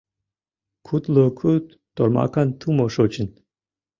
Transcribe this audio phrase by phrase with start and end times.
[0.87, 1.65] Кудло куд
[1.95, 3.27] тормакан тумо шочын.